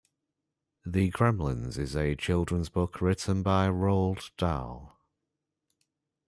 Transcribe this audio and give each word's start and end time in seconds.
The 0.83 1.11
Gremlins 1.11 1.77
is 1.77 1.95
a 1.95 2.15
children's 2.15 2.69
book, 2.69 3.01
written 3.01 3.43
by 3.43 3.67
Roald 3.67 4.31
Dahl. 4.35 4.97